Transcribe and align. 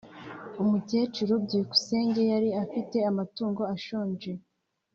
umukecuru 0.61 1.33
byukusenge 1.45 2.21
yari 2.31 2.49
afite 2.63 2.97
amatungo 3.11 3.61
ashonje. 3.75 4.31